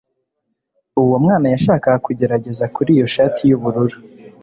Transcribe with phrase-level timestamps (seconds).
[1.01, 3.97] Uwo mwana yashakaga kugerageza kuri iyo shati yubururu